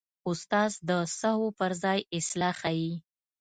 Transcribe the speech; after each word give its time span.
استاد 0.29 0.71
د 0.89 0.91
سهوو 1.19 1.49
پر 1.59 1.71
ځای 1.83 1.99
اصلاح 2.17 2.55
ښيي. 2.61 2.93